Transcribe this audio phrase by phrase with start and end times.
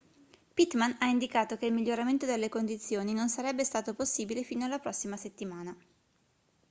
[0.55, 5.15] pittman ha indicato che il miglioramento delle condizioni non sarebbe stato possibile fino alla prossima
[5.15, 5.77] settimana